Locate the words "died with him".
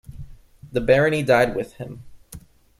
1.21-2.01